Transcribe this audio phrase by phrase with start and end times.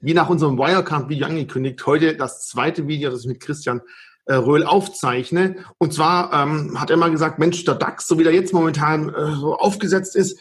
[0.00, 3.82] wie nach unserem Wirecard-Video angekündigt, heute das zweite Video, das ich mit Christian
[4.26, 5.56] äh, Röhl aufzeichne.
[5.78, 9.08] Und zwar ähm, hat er mal gesagt, Mensch, der DAX, so wie der jetzt momentan
[9.08, 10.38] äh, so aufgesetzt ist,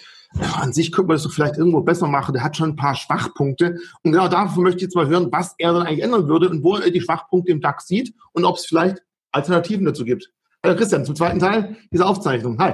[0.60, 2.34] an sich könnte man das so vielleicht irgendwo besser machen.
[2.34, 3.80] Der hat schon ein paar Schwachpunkte.
[4.04, 6.64] Und genau davon möchte ich jetzt mal hören, was er dann eigentlich ändern würde und
[6.64, 9.02] wo er die Schwachpunkte im DAX sieht und ob es vielleicht
[9.32, 10.32] Alternativen dazu gibt.
[10.68, 12.60] Hallo Christian, zum zweiten Teil dieser Aufzeichnung.
[12.60, 12.74] Hi.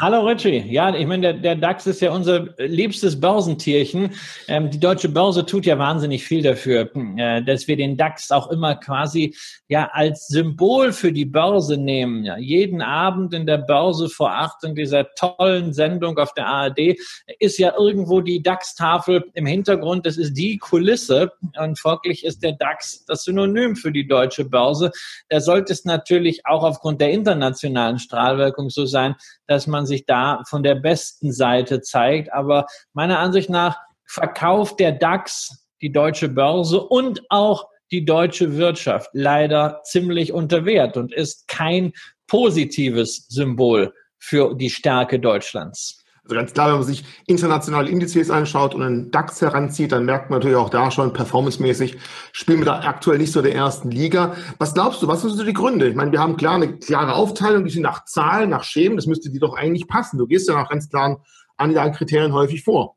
[0.00, 0.64] Hallo Richie.
[0.72, 4.12] Ja, ich meine, der, der DAX ist ja unser liebstes Börsentierchen.
[4.48, 8.50] Ähm, die deutsche Börse tut ja wahnsinnig viel dafür, äh, dass wir den DAX auch
[8.50, 9.36] immer quasi
[9.68, 12.24] ja als Symbol für die Börse nehmen.
[12.24, 16.96] Ja, jeden Abend in der Börse vor acht in dieser tollen Sendung auf der ARD
[17.38, 20.06] ist ja irgendwo die DAX-Tafel im Hintergrund.
[20.06, 24.90] Das ist die Kulisse und folglich ist der DAX das Synonym für die deutsche Börse.
[25.28, 29.14] Da sollte es natürlich auch aufgrund der internationalen Strahlwirkung so sein,
[29.46, 32.32] dass man sich da von der besten Seite zeigt.
[32.32, 39.10] Aber meiner Ansicht nach verkauft der DAX die deutsche Börse und auch die deutsche Wirtschaft
[39.12, 41.92] leider ziemlich unter Wert und ist kein
[42.26, 46.03] positives Symbol für die Stärke Deutschlands.
[46.24, 50.30] Also ganz klar, wenn man sich internationale Indizes anschaut und einen DAX heranzieht, dann merkt
[50.30, 51.98] man natürlich auch da schon performancemäßig,
[52.32, 54.34] spielen wir da aktuell nicht so der ersten Liga.
[54.58, 55.86] Was glaubst du, was sind so die Gründe?
[55.86, 59.06] Ich meine, wir haben klar eine klare Aufteilung, die sind nach Zahlen, nach Schemen, das
[59.06, 60.16] müsste dir doch eigentlich passen.
[60.16, 61.18] Du gehst ja nach ganz klaren
[61.58, 62.96] Anlagekriterien häufig vor.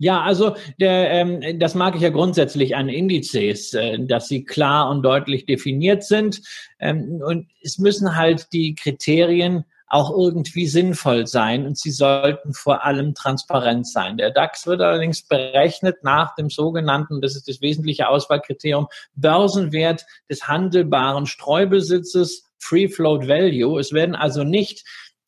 [0.00, 4.88] Ja, also der, ähm, das mag ich ja grundsätzlich an Indizes, äh, dass sie klar
[4.88, 6.40] und deutlich definiert sind.
[6.78, 12.84] Ähm, und es müssen halt die Kriterien auch irgendwie sinnvoll sein und sie sollten vor
[12.84, 14.18] allem transparent sein.
[14.18, 20.46] Der DAX wird allerdings berechnet nach dem sogenannten, das ist das wesentliche Auswahlkriterium, Börsenwert des
[20.46, 23.78] handelbaren Streubesitzes, Free Float Value.
[23.78, 24.84] Es werden also nicht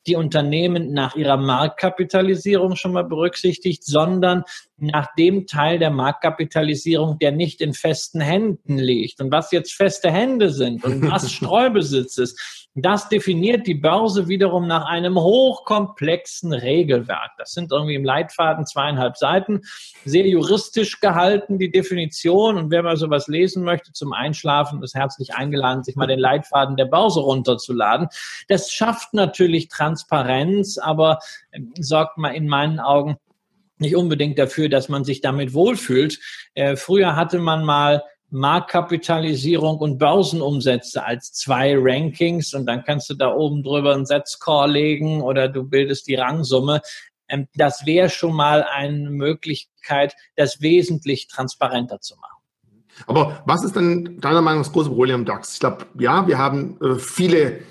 [0.07, 4.43] die Unternehmen nach ihrer Marktkapitalisierung schon mal berücksichtigt, sondern
[4.77, 9.21] nach dem Teil der Marktkapitalisierung, der nicht in festen Händen liegt.
[9.21, 14.65] Und was jetzt feste Hände sind und was Streubesitz ist, das definiert die Börse wiederum
[14.65, 17.31] nach einem hochkomplexen Regelwerk.
[17.37, 19.61] Das sind irgendwie im Leitfaden zweieinhalb Seiten,
[20.05, 22.57] sehr juristisch gehalten, die Definition.
[22.57, 26.77] Und wer mal sowas lesen möchte zum Einschlafen, ist herzlich eingeladen, sich mal den Leitfaden
[26.77, 28.07] der Börse runterzuladen.
[28.47, 31.19] Das schafft natürlich Transparenz, aber
[31.51, 33.17] ähm, sorgt mal in meinen Augen
[33.79, 36.19] nicht unbedingt dafür, dass man sich damit wohlfühlt.
[36.53, 43.13] Äh, früher hatte man mal Marktkapitalisierung und Börsenumsätze als zwei Rankings und dann kannst du
[43.13, 46.81] da oben drüber einen Set-Score legen oder du bildest die Rangsumme.
[47.27, 52.41] Ähm, das wäre schon mal eine Möglichkeit, das wesentlich transparenter zu machen.
[53.07, 55.53] Aber was ist denn deiner Meinung nach das große Problem am DAX?
[55.53, 57.61] Ich glaube, ja, wir haben äh, viele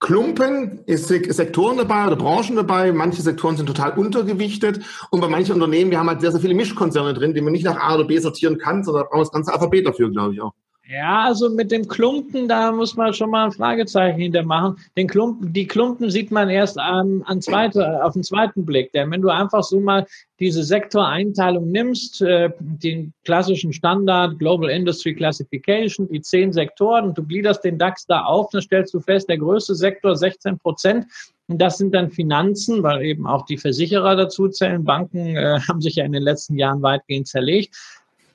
[0.00, 2.90] Klumpen, ist Sektoren dabei oder Branchen dabei.
[2.90, 4.80] Manche Sektoren sind total untergewichtet.
[5.10, 7.66] Und bei manchen Unternehmen, wir haben halt sehr, sehr viele Mischkonzerne drin, die man nicht
[7.66, 10.54] nach A oder B sortieren kann, sondern brauchen das ganze Alphabet dafür, glaube ich auch.
[10.90, 14.76] Ja, also mit dem Klumpen, da muss man schon mal ein Fragezeichen hintermachen.
[14.96, 18.90] Den Klumpen, die Klumpen sieht man erst ähm, an zweite, auf den zweiten Blick.
[18.90, 20.04] Denn wenn du einfach so mal
[20.40, 27.22] diese Sektoreinteilung nimmst, äh, den klassischen Standard Global Industry Classification, die zehn Sektoren, und du
[27.22, 31.06] gliederst den DAX da auf, dann stellst du fest, der größte Sektor 16 Prozent.
[31.46, 34.82] Und das sind dann Finanzen, weil eben auch die Versicherer dazu zählen.
[34.82, 37.76] Banken äh, haben sich ja in den letzten Jahren weitgehend zerlegt.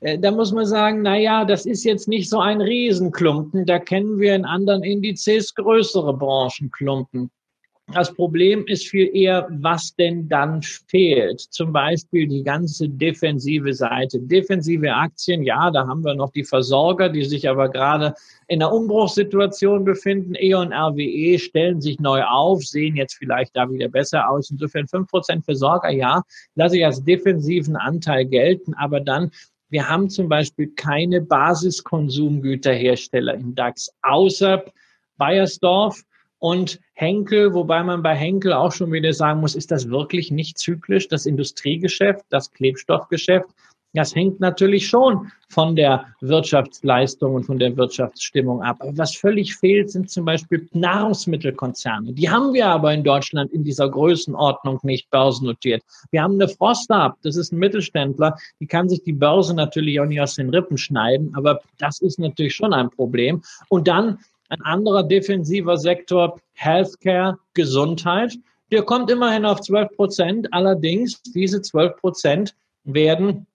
[0.05, 3.66] Äh, da muss man sagen, na ja, das ist jetzt nicht so ein Riesenklumpen.
[3.66, 7.31] Da kennen wir in anderen Indizes größere Branchenklumpen.
[7.91, 11.39] Das Problem ist viel eher, was denn dann fehlt.
[11.39, 14.19] Zum Beispiel die ganze defensive Seite.
[14.19, 18.13] Defensive Aktien, ja, da haben wir noch die Versorger, die sich aber gerade
[18.47, 20.33] in einer Umbruchssituation befinden.
[20.35, 24.49] E.ON, RWE stellen sich neu auf, sehen jetzt vielleicht da wieder besser aus.
[24.51, 26.23] Insofern fünf Prozent Versorger, ja,
[26.55, 28.73] lasse ich als defensiven Anteil gelten.
[28.75, 29.31] Aber dann
[29.75, 34.63] wir haben zum Beispiel keine Basiskonsumgüterhersteller im DAX, außer
[35.17, 36.05] Bayersdorf
[36.39, 40.57] und Henkel, wobei man bei Henkel auch schon wieder sagen muss, ist das wirklich nicht
[40.57, 41.09] zyklisch?
[41.09, 43.49] Das Industriegeschäft, das Klebstoffgeschäft,
[43.95, 48.78] das hängt natürlich schon von der Wirtschaftsleistung und von der Wirtschaftsstimmung ab.
[48.79, 52.14] Aber was völlig fehlt, sind zum Beispiel Nahrungsmittelkonzerne.
[52.14, 55.84] Die haben wir aber in Deutschland in dieser Größenordnung nicht börsennotiert.
[56.11, 60.05] Wir haben eine Frostab, das ist ein Mittelständler, die kann sich die Börse natürlich auch
[60.05, 63.41] nicht aus den Rippen schneiden, aber das ist natürlich schon ein Problem.
[63.69, 64.19] Und dann
[64.49, 68.35] ein anderer defensiver Sektor, Healthcare, Gesundheit.
[68.72, 70.53] Der kommt immerhin auf 12 Prozent.
[70.53, 73.47] Allerdings, diese 12 Prozent werden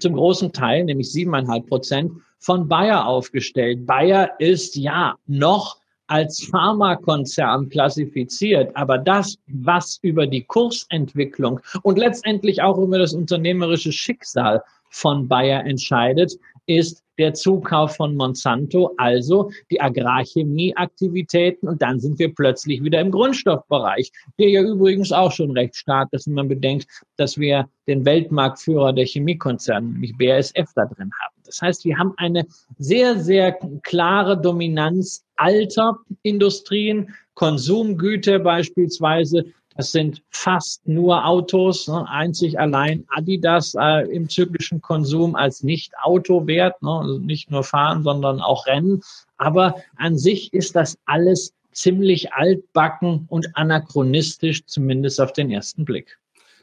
[0.00, 3.86] zum großen Teil, nämlich siebeneinhalb Prozent, von Bayer aufgestellt.
[3.86, 12.60] Bayer ist ja noch als Pharmakonzern klassifiziert, aber das, was über die Kursentwicklung und letztendlich
[12.60, 16.34] auch über das unternehmerische Schicksal von Bayer entscheidet,
[16.66, 21.68] ist der Zukauf von Monsanto, also die Agrarchemieaktivitäten.
[21.68, 26.08] Und dann sind wir plötzlich wieder im Grundstoffbereich, der ja übrigens auch schon recht stark
[26.12, 31.34] ist, wenn man bedenkt, dass wir den Weltmarktführer der Chemiekonzerne, nämlich BASF, da drin haben.
[31.44, 32.46] Das heißt, wir haben eine
[32.78, 33.52] sehr, sehr
[33.82, 39.44] klare Dominanz alter Industrien, Konsumgüter beispielsweise,
[39.76, 42.06] das sind fast nur Autos, ne?
[42.08, 46.90] einzig allein Adidas äh, im zyklischen Konsum als Nicht-Auto wert, ne?
[46.90, 49.02] also nicht nur fahren, sondern auch rennen.
[49.36, 56.18] Aber an sich ist das alles ziemlich altbacken und anachronistisch, zumindest auf den ersten Blick.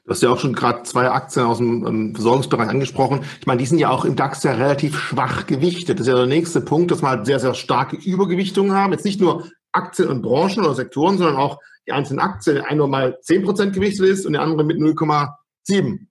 [0.06, 3.24] Du hast ja auch schon gerade zwei Aktien aus dem Versorgungsbereich angesprochen.
[3.40, 6.00] Ich meine, die sind ja auch im DAX ja relativ schwach gewichtet.
[6.00, 8.94] Das ist ja der nächste Punkt, dass wir halt sehr, sehr starke Übergewichtungen haben.
[8.94, 12.88] Jetzt nicht nur Aktien und Branchen oder Sektoren, sondern auch die einzelnen Aktien, der eine
[12.88, 16.08] mal 10% gewichtet ist und der andere mit 0,7.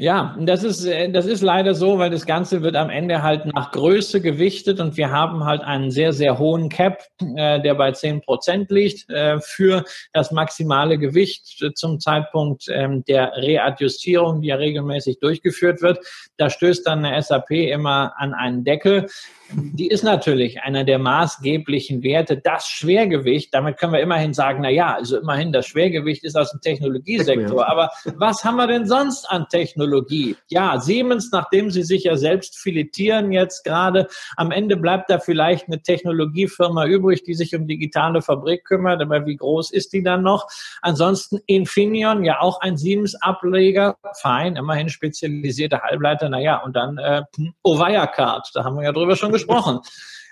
[0.00, 3.46] Ja, das ist, äh, das ist leider so, weil das Ganze wird am Ende halt
[3.46, 7.90] nach Größe gewichtet und wir haben halt einen sehr, sehr hohen Cap, äh, der bei
[7.90, 14.56] 10 Prozent liegt, äh, für das maximale Gewicht zum Zeitpunkt ähm, der Readjustierung, die ja
[14.56, 15.98] regelmäßig durchgeführt wird.
[16.36, 19.08] Da stößt dann eine SAP immer an einen Deckel
[19.50, 22.36] die ist natürlich einer der maßgeblichen Werte.
[22.36, 26.50] Das Schwergewicht, damit können wir immerhin sagen, na ja, also immerhin das Schwergewicht ist aus
[26.50, 27.66] dem Technologiesektor.
[27.66, 30.36] Aber was haben wir denn sonst an Technologie?
[30.48, 35.66] Ja, Siemens, nachdem sie sich ja selbst filetieren jetzt gerade, am Ende bleibt da vielleicht
[35.66, 39.00] eine Technologiefirma übrig, die sich um digitale Fabrik kümmert.
[39.00, 40.46] Aber wie groß ist die dann noch?
[40.82, 46.28] Ansonsten Infineon, ja auch ein Siemens-Ableger, fein, immerhin spezialisierte Halbleiter.
[46.28, 47.22] Na ja, und dann äh,
[47.62, 49.37] Ovayacard, da haben wir ja drüber schon gesprochen.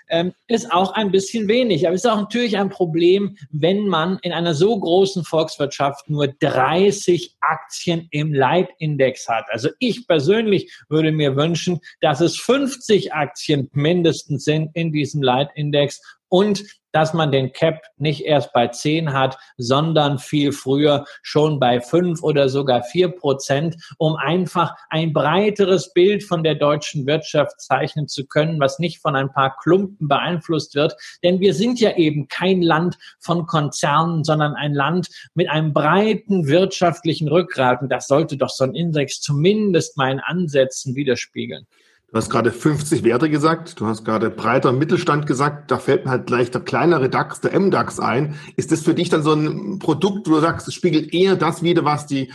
[0.09, 1.85] Ähm, ist auch ein bisschen wenig.
[1.85, 6.27] Aber es ist auch natürlich ein Problem, wenn man in einer so großen Volkswirtschaft nur
[6.27, 9.45] 30 Aktien im Leitindex hat.
[9.49, 16.01] Also ich persönlich würde mir wünschen, dass es 50 Aktien mindestens sind in diesem Leitindex
[16.29, 16.63] und
[16.97, 22.23] dass man den Cap nicht erst bei 10 hat, sondern viel früher schon bei 5
[22.23, 28.25] oder sogar 4 Prozent, um einfach ein breiteres Bild von der deutschen Wirtschaft zeichnen zu
[28.25, 30.95] können, was nicht von ein paar Klumpen beeinflusst wird.
[31.23, 36.47] Denn wir sind ja eben kein Land von Konzernen, sondern ein Land mit einem breiten
[36.47, 37.83] wirtschaftlichen Rückgrat.
[37.83, 41.67] Und das sollte doch so ein Index zumindest meinen Ansätzen widerspiegeln.
[42.09, 46.11] Du hast gerade 50 Werte gesagt, du hast gerade breiter Mittelstand gesagt, da fällt mir
[46.11, 48.35] halt gleich der kleinere DAX, der MDAX ein.
[48.55, 51.63] Ist das für dich dann so ein Produkt, wo du sagst, es spiegelt eher das
[51.63, 52.31] wider, was die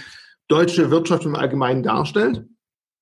[0.49, 2.45] deutsche Wirtschaft im Allgemeinen darstellt?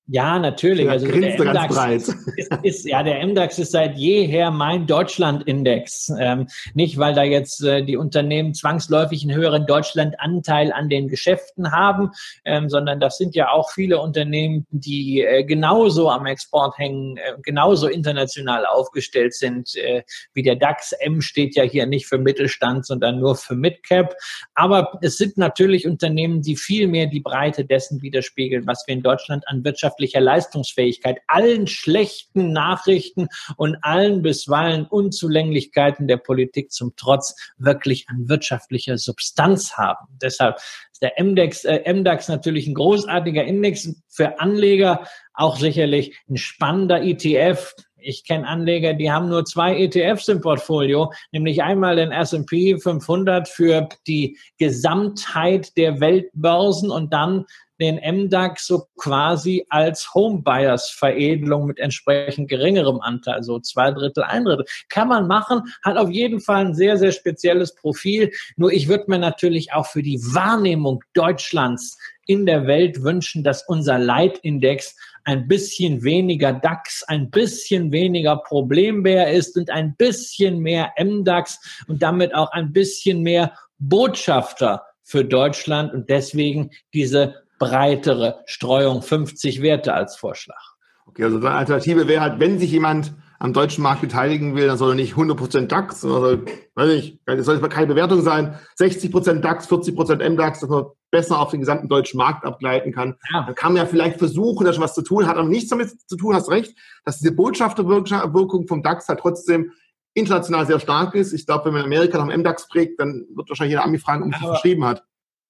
[0.07, 0.87] Ja, natürlich.
[0.87, 6.11] Ja, also der MDAX ist, ist, ja, der MDAX ist seit jeher mein Deutschland-Index.
[6.19, 11.71] Ähm, nicht, weil da jetzt äh, die Unternehmen zwangsläufig einen höheren Deutschland-Anteil an den Geschäften
[11.71, 12.09] haben,
[12.43, 17.35] ähm, sondern das sind ja auch viele Unternehmen, die äh, genauso am Export hängen, äh,
[17.43, 20.03] genauso international aufgestellt sind äh,
[20.33, 20.93] wie der DAX.
[20.93, 24.15] M steht ja hier nicht für Mittelstand, sondern nur für Midcap.
[24.55, 29.03] Aber es sind natürlich Unternehmen, die viel mehr die Breite dessen widerspiegeln, was wir in
[29.03, 36.93] Deutschland an Wirtschaft wirtschaftlicher Leistungsfähigkeit, allen schlechten Nachrichten und allen bisweilen Unzulänglichkeiten der Politik zum
[36.95, 40.07] Trotz wirklich an wirtschaftlicher Substanz haben.
[40.21, 40.57] Deshalb
[40.91, 47.01] ist der MDAX, äh, MDAX natürlich ein großartiger Index für Anleger, auch sicherlich ein spannender
[47.01, 47.75] ETF.
[48.03, 53.47] Ich kenne Anleger, die haben nur zwei ETFs im Portfolio, nämlich einmal den S&P 500
[53.47, 57.45] für die Gesamtheit der Weltbörsen und dann
[57.81, 64.65] den MDAX so quasi als Homebuyers-Veredelung mit entsprechend geringerem Anteil, so zwei Drittel, ein Drittel.
[64.87, 68.31] Kann man machen, hat auf jeden Fall ein sehr, sehr spezielles Profil.
[68.55, 71.97] Nur ich würde mir natürlich auch für die Wahrnehmung Deutschlands
[72.27, 79.31] in der Welt wünschen, dass unser Leitindex ein bisschen weniger DAX, ein bisschen weniger Problembär
[79.31, 85.93] ist und ein bisschen mehr MDAX und damit auch ein bisschen mehr Botschafter für Deutschland
[85.93, 90.59] und deswegen diese breitere Streuung, 50 Werte als Vorschlag.
[91.05, 94.77] Okay, also die Alternative wäre halt, wenn sich jemand am deutschen Markt beteiligen will, dann
[94.77, 99.69] soll er nicht 100% DAX, sondern, weiß ich, es soll keine Bewertung sein, 60% DAX,
[99.69, 103.15] 40% MDAX, dass man besser auf den gesamten deutschen Markt abgleiten kann.
[103.31, 103.43] Ja.
[103.43, 105.89] Dann kann man ja vielleicht versuchen, da schon was zu tun, hat aber nichts damit
[106.07, 106.75] zu tun, hast recht,
[107.05, 109.71] dass diese Botschafterwirkung vom DAX halt trotzdem
[110.13, 111.33] international sehr stark ist.
[111.33, 114.23] Ich glaube, wenn man Amerika nach dem MDAX prägt, dann wird wahrscheinlich jeder Ami fragen,
[114.23, 115.03] um was verschrieben hat.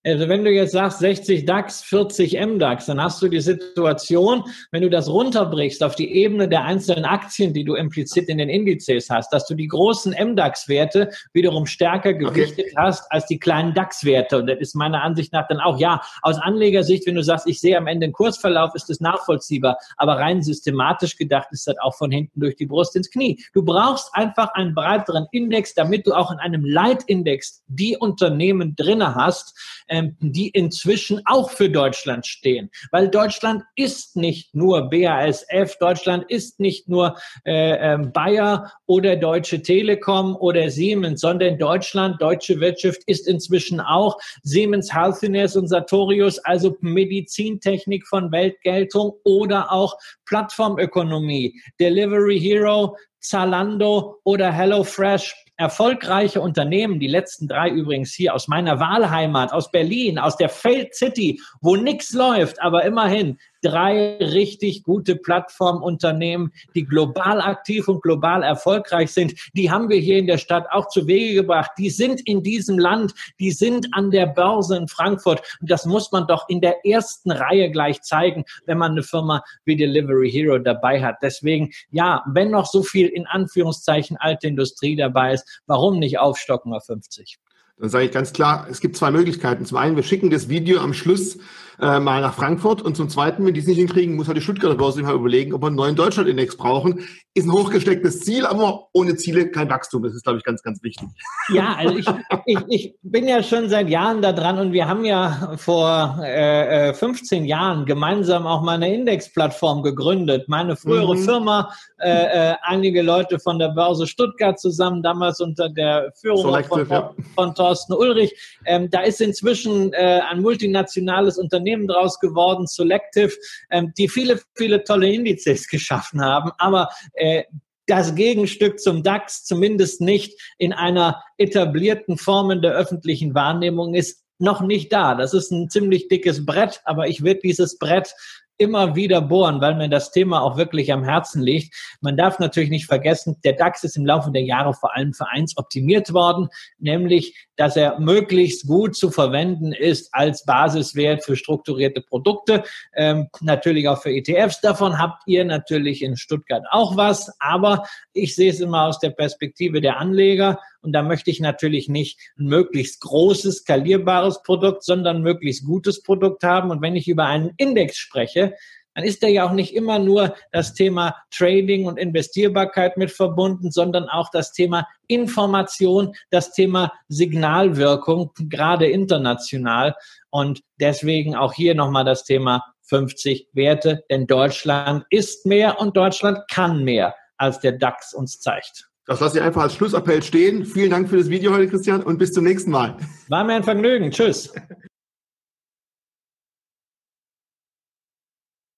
[0.03, 4.81] Also wenn du jetzt sagst 60 DAX, 40 MDAX, dann hast du die Situation, wenn
[4.81, 9.11] du das runterbrichst auf die Ebene der einzelnen Aktien, die du implizit in den Indizes
[9.11, 12.75] hast, dass du die großen MDAX-Werte wiederum stärker gewichtet okay.
[12.77, 14.39] hast als die kleinen DAX-Werte.
[14.39, 17.61] Und das ist meiner Ansicht nach dann auch, ja, aus Anlegersicht, wenn du sagst, ich
[17.61, 19.77] sehe am Ende den Kursverlauf, ist das nachvollziehbar.
[19.97, 23.39] Aber rein systematisch gedacht ist das auch von hinten durch die Brust ins Knie.
[23.53, 29.13] Du brauchst einfach einen breiteren Index, damit du auch in einem Leitindex die Unternehmen drinne
[29.13, 29.53] hast,
[29.91, 32.71] ähm, die inzwischen auch für Deutschland stehen.
[32.91, 39.61] Weil Deutschland ist nicht nur BASF, Deutschland ist nicht nur äh, äh, Bayer oder Deutsche
[39.61, 46.77] Telekom oder Siemens, sondern Deutschland, deutsche Wirtschaft ist inzwischen auch Siemens Healthiness und Sartorius, also
[46.79, 57.47] Medizintechnik von Weltgeltung oder auch Plattformökonomie, Delivery Hero, Zalando oder HelloFresh erfolgreiche Unternehmen, die letzten
[57.47, 62.61] drei übrigens hier aus meiner Wahlheimat, aus Berlin, aus der Failed City, wo nichts läuft,
[62.61, 69.33] aber immerhin drei richtig gute Plattformunternehmen, die global aktiv und global erfolgreich sind.
[69.53, 71.71] Die haben wir hier in der Stadt auch zu Wege gebracht.
[71.77, 75.41] Die sind in diesem Land, die sind an der Börse in Frankfurt.
[75.61, 79.43] Und das muss man doch in der ersten Reihe gleich zeigen, wenn man eine Firma
[79.65, 81.17] wie Delivery Hero dabei hat.
[81.21, 86.73] Deswegen, ja, wenn noch so viel in Anführungszeichen alte Industrie dabei ist, warum nicht aufstocken
[86.73, 87.39] auf 50?
[87.81, 89.65] Dann sage ich ganz klar, es gibt zwei Möglichkeiten.
[89.65, 91.39] Zum einen, wir schicken das Video am Schluss
[91.81, 94.41] äh, mal nach Frankfurt und zum zweiten, wenn die es nicht hinkriegen, muss halt die
[94.41, 96.99] Stuttgarter Börse sich mal überlegen, ob wir einen neuen Deutschlandindex brauchen.
[97.33, 100.03] Ist ein hochgestecktes Ziel, aber ohne Ziele kein Wachstum.
[100.03, 101.07] Das ist, glaube ich, ganz, ganz wichtig.
[101.49, 102.05] Ja, also ich,
[102.45, 106.93] ich, ich bin ja schon seit Jahren da dran und wir haben ja vor äh,
[106.93, 110.49] 15 äh, Jahren gemeinsam auch mal eine Indexplattform gegründet.
[110.49, 111.23] Meine frühere mhm.
[111.23, 112.09] Firma, äh,
[112.51, 117.13] äh, einige Leute von der Börse Stuttgart zusammen, damals unter der Führung Selective, von, ja.
[117.33, 118.33] von Thorsten Ulrich.
[118.65, 123.31] Ähm, da ist inzwischen äh, ein multinationales Unternehmen draus geworden, Selective,
[123.69, 126.51] ähm, die viele, viele tolle Indizes geschaffen haben.
[126.57, 127.43] Aber äh,
[127.87, 134.21] das Gegenstück zum DAX zumindest nicht in einer etablierten Form in der öffentlichen Wahrnehmung ist
[134.37, 135.15] noch nicht da.
[135.15, 138.13] Das ist ein ziemlich dickes Brett, aber ich werde dieses Brett
[138.61, 141.75] immer wieder bohren, weil mir das Thema auch wirklich am Herzen liegt.
[141.99, 145.27] Man darf natürlich nicht vergessen, der DAX ist im Laufe der Jahre vor allem für
[145.29, 152.01] eins optimiert worden, nämlich, dass er möglichst gut zu verwenden ist als Basiswert für strukturierte
[152.01, 152.63] Produkte,
[152.95, 154.61] ähm, natürlich auch für ETFs.
[154.61, 159.09] Davon habt ihr natürlich in Stuttgart auch was, aber ich sehe es immer aus der
[159.09, 165.17] Perspektive der Anleger und da möchte ich natürlich nicht ein möglichst großes, skalierbares Produkt, sondern
[165.17, 166.71] ein möglichst gutes Produkt haben.
[166.71, 168.55] Und wenn ich über einen Index spreche,
[168.93, 173.71] dann ist da ja auch nicht immer nur das Thema Trading und Investierbarkeit mit verbunden,
[173.71, 179.95] sondern auch das Thema Information, das Thema Signalwirkung, gerade international.
[180.29, 186.39] Und deswegen auch hier nochmal das Thema 50 Werte, denn Deutschland ist mehr und Deutschland
[186.49, 188.90] kann mehr, als der DAX uns zeigt.
[189.11, 190.63] Das lasse ich einfach als Schlussappell stehen.
[190.63, 192.95] Vielen Dank für das Video heute, Christian, und bis zum nächsten Mal.
[193.27, 194.09] War mir ein Vergnügen.
[194.09, 194.53] Tschüss.